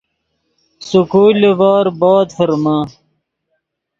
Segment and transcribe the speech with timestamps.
[0.87, 2.79] سکول لیڤور بود ڤرمے